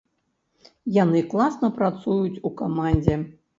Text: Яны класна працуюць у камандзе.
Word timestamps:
Яны 1.03 1.21
класна 1.35 1.71
працуюць 1.77 2.43
у 2.47 2.55
камандзе. 2.65 3.23